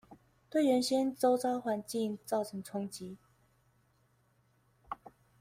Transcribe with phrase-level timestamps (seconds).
[0.49, 3.17] 對原先週遭環境造成衝擊